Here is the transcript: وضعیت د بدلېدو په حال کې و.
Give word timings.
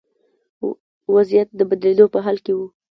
وضعیت 1.15 1.49
د 1.55 1.59
بدلېدو 1.69 2.05
په 2.13 2.19
حال 2.25 2.37
کې 2.45 2.51
و. 2.57 2.59